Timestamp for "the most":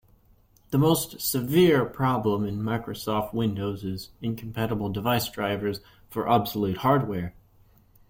0.71-1.21